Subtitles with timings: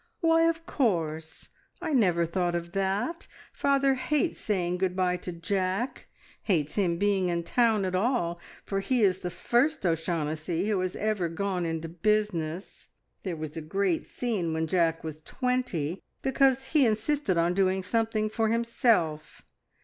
[0.19, 1.49] "Why, of course,
[1.79, 3.27] I never thought of that!
[3.53, 6.07] Father hates saying good bye to Jack,
[6.41, 10.95] hates him being in town at all, for he is the first O'Shaughnessy who has
[10.95, 12.87] ever gone into business.
[13.21, 18.27] There was a great scene when Jack was twenty, because he insisted on doing something
[18.31, 19.43] for himself.